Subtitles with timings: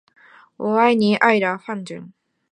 [0.57, 2.11] 我爱你爱的发疯